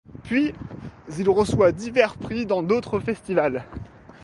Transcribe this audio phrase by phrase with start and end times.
[0.23, 0.55] Puis,
[1.19, 3.65] il reçoit divers prix dans d’autres festivals.